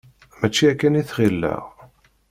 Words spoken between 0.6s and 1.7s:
akken i t-ɣilleɣ.